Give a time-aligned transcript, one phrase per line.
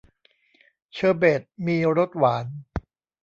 [0.93, 2.45] เชอร์เบทมีรสหวาน